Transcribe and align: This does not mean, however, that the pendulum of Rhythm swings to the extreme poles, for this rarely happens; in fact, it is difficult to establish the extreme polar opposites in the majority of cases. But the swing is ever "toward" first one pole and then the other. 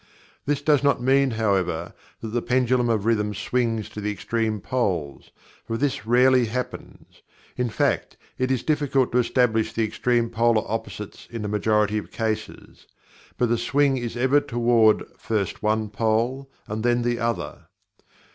This 0.47 0.63
does 0.63 0.83
not 0.83 0.99
mean, 0.99 1.29
however, 1.29 1.93
that 2.21 2.29
the 2.29 2.41
pendulum 2.41 2.89
of 2.89 3.05
Rhythm 3.05 3.35
swings 3.35 3.87
to 3.89 4.01
the 4.01 4.09
extreme 4.09 4.59
poles, 4.59 5.29
for 5.67 5.77
this 5.77 6.07
rarely 6.07 6.45
happens; 6.45 7.21
in 7.55 7.69
fact, 7.69 8.17
it 8.39 8.49
is 8.49 8.63
difficult 8.63 9.11
to 9.11 9.19
establish 9.19 9.71
the 9.73 9.83
extreme 9.83 10.31
polar 10.31 10.63
opposites 10.65 11.27
in 11.29 11.43
the 11.43 11.47
majority 11.47 11.99
of 11.99 12.09
cases. 12.09 12.87
But 13.37 13.49
the 13.49 13.59
swing 13.59 13.97
is 13.97 14.17
ever 14.17 14.41
"toward" 14.41 15.03
first 15.19 15.61
one 15.61 15.91
pole 15.91 16.49
and 16.65 16.83
then 16.83 17.03
the 17.03 17.19
other. 17.19 17.67